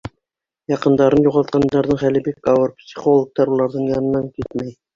Яҡындарын 0.71 1.27
юғалтҡандарҙың 1.27 2.01
хәле 2.05 2.23
бик 2.29 2.51
ауыр, 2.55 2.75
психологтар 2.81 3.55
уларҙың 3.59 3.89
янынан 3.95 4.29
китмәй. 4.41 4.79